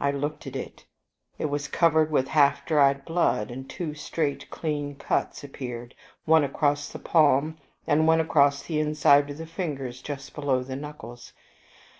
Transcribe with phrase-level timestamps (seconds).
[0.00, 0.84] I looked at it.
[1.38, 6.88] It was covered with half dried blood, and two straight clean cuts appeared, one across
[6.90, 11.32] the palm and one across the inside of the fingers just below the knuckles.